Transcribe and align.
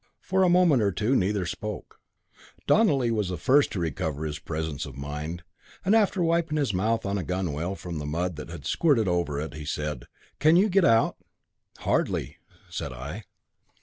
For 0.19 0.41
a 0.41 0.49
moment 0.49 0.81
or 0.81 0.91
two 0.91 1.15
neither 1.15 1.45
spoke. 1.45 1.99
Donelly 2.65 3.11
was 3.11 3.29
the 3.29 3.37
first 3.37 3.71
to 3.73 3.79
recover 3.79 4.25
his 4.25 4.39
presence 4.39 4.87
of 4.87 4.97
mind, 4.97 5.43
and 5.85 5.95
after 5.95 6.23
wiping 6.23 6.57
his 6.57 6.73
mouth 6.73 7.05
on 7.05 7.17
the 7.17 7.23
gunwale 7.23 7.75
from 7.75 7.99
the 7.99 8.07
mud 8.07 8.35
that 8.37 8.49
had 8.49 8.65
squirted 8.65 9.07
over 9.07 9.39
it, 9.39 9.53
he 9.53 9.63
said: 9.63 10.05
"Can 10.39 10.55
you 10.55 10.69
get 10.69 10.85
out?" 10.85 11.17
"Hardly," 11.81 12.37
said 12.67 12.91
I. 12.91 13.25